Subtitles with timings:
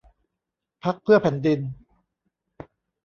[0.83, 1.59] พรรคเพื่อแผ่นดิน